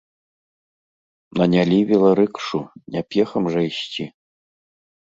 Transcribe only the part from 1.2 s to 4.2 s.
Нанялі веларыкшу, не пехам жа ісці.